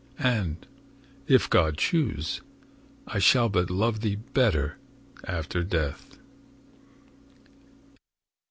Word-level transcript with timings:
—and, 0.17 0.65
if 1.27 1.47
God 1.47 1.77
choose, 1.77 2.41
I 3.05 3.19
shall 3.19 3.49
but 3.49 3.69
love 3.69 3.99
thee 4.01 4.15
better 4.15 4.79
after 5.27 5.63
death. 5.63 6.17